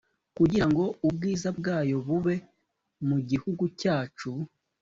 [0.37, 2.35] Kugira ngo ubwiza bwayo bube
[3.07, 4.29] mu gihugu cyacu